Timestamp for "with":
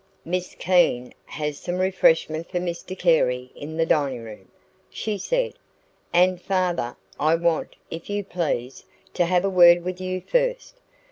9.83-10.01